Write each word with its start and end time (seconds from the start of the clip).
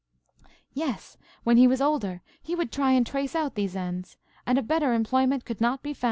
Yes! 0.73 1.15
when 1.43 1.57
he 1.57 1.67
was 1.67 1.79
older 1.79 2.23
he 2.41 2.55
would 2.55 2.71
try 2.71 2.91
and 2.93 3.05
trace 3.05 3.35
out 3.35 3.53
these 3.53 3.75
ends–a 3.75 4.61
better 4.63 4.93
employment 4.95 5.45
could 5.45 5.61
not 5.61 5.83
be 5.83 5.93
found. 5.93 5.99